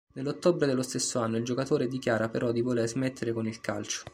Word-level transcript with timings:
Nell'ottobre 0.13 0.65
dello 0.65 0.81
stesso 0.81 1.19
anno 1.19 1.37
il 1.37 1.43
giocatore 1.43 1.87
dichiara 1.87 2.27
però 2.27 2.51
di 2.51 2.61
voler 2.61 2.87
smettere 2.89 3.33
con 3.33 3.45
il 3.45 3.61
calcio. 3.61 4.03